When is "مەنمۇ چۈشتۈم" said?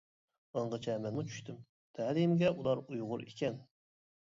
1.03-1.59